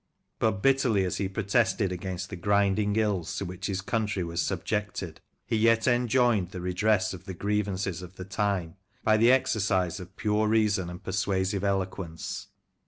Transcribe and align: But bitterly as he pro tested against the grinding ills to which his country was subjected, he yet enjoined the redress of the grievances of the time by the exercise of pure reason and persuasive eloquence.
But 0.39 0.63
bitterly 0.63 1.05
as 1.05 1.17
he 1.17 1.29
pro 1.29 1.43
tested 1.43 1.91
against 1.91 2.31
the 2.31 2.35
grinding 2.35 2.95
ills 2.95 3.37
to 3.37 3.45
which 3.45 3.67
his 3.67 3.81
country 3.81 4.23
was 4.23 4.41
subjected, 4.41 5.21
he 5.45 5.55
yet 5.55 5.85
enjoined 5.87 6.49
the 6.49 6.59
redress 6.59 7.13
of 7.13 7.25
the 7.25 7.35
grievances 7.35 8.01
of 8.01 8.15
the 8.15 8.25
time 8.25 8.77
by 9.03 9.17
the 9.17 9.31
exercise 9.31 9.99
of 9.99 10.17
pure 10.17 10.47
reason 10.47 10.89
and 10.89 11.03
persuasive 11.03 11.63
eloquence. 11.63 12.47